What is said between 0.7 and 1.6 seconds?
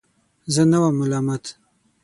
نه وم ملامت.